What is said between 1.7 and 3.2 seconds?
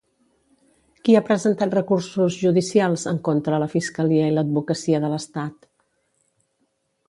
recursos judicials